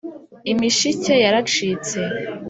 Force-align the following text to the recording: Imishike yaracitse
Imishike 0.51 1.13
yaracitse 1.23 1.99